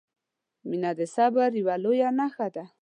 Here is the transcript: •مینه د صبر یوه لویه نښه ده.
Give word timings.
•مینه 0.69 0.91
د 0.99 1.01
صبر 1.15 1.49
یوه 1.61 1.75
لویه 1.83 2.09
نښه 2.17 2.47
ده. 2.55 2.65